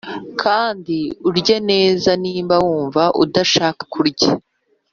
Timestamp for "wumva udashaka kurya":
2.65-4.31